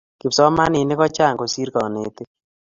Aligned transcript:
kipsomaninik 0.19 0.99
kochang 0.99 1.35
kosir 1.39 1.69
kanetik 1.75 2.27